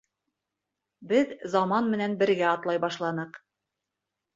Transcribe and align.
Беҙ 1.11 1.35
заман 1.57 1.95
менән 1.95 2.19
бергә 2.25 2.51
атлай 2.57 2.85
башланыҡ. 2.91 3.43